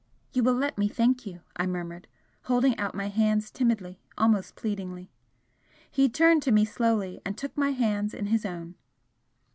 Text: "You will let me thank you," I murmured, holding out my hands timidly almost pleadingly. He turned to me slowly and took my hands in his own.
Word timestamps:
"You 0.33 0.41
will 0.41 0.55
let 0.55 0.79
me 0.79 0.87
thank 0.87 1.27
you," 1.27 1.41
I 1.57 1.67
murmured, 1.67 2.07
holding 2.45 2.75
out 2.79 2.95
my 2.95 3.07
hands 3.07 3.51
timidly 3.51 3.99
almost 4.17 4.55
pleadingly. 4.55 5.11
He 5.91 6.09
turned 6.09 6.41
to 6.41 6.51
me 6.51 6.65
slowly 6.65 7.21
and 7.23 7.37
took 7.37 7.55
my 7.55 7.69
hands 7.69 8.15
in 8.15 8.25
his 8.25 8.43
own. 8.43 8.73